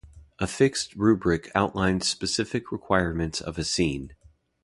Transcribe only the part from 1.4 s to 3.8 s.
outlines specific requirements of a